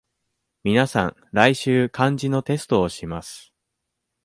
[0.63, 3.53] 皆さん、来週漢字のテストをします。